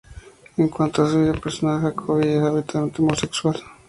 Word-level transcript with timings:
En 0.57 0.67
cuanto 0.67 1.03
a 1.03 1.07
su 1.11 1.21
vida 1.21 1.33
personal, 1.33 1.79
Jacobi 1.79 2.27
es 2.27 2.41
abiertamente 2.41 3.03
homosexual. 3.03 3.61